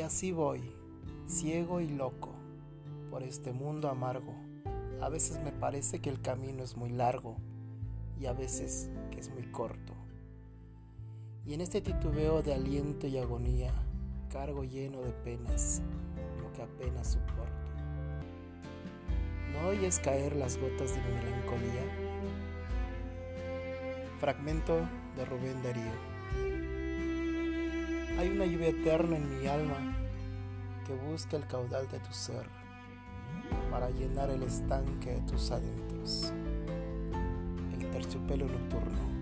[0.00, 0.62] así voy,
[1.26, 2.30] ciego y loco,
[3.10, 4.34] por este mundo amargo.
[5.00, 7.36] A veces me parece que el camino es muy largo
[8.18, 9.92] y a veces que es muy corto.
[11.44, 13.72] Y en este titubeo de aliento y agonía,
[14.30, 15.82] cargo lleno de penas,
[16.40, 17.52] lo que apenas soporto.
[19.52, 21.82] ¿No oyes caer las gotas de mi melancolía?
[24.20, 26.11] Fragmento de Rubén Darío.
[28.22, 29.96] Hay una lluvia eterna en mi alma
[30.86, 32.46] que busca el caudal de tu ser
[33.68, 36.32] para llenar el estanque de tus adentros.
[37.76, 39.21] El terciopelo nocturno.